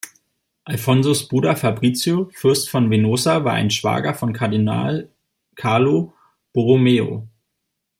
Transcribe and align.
Alfonsos 0.63 1.27
Bruder 1.27 1.55
Fabrizio, 1.55 2.31
Fürst 2.33 2.71
von 2.71 2.89
Venosa, 2.89 3.43
war 3.45 3.53
ein 3.53 3.69
Schwager 3.69 4.15
von 4.15 4.33
Kardinal 4.33 5.11
Carlo 5.55 6.13
Borromeo. 6.53 7.27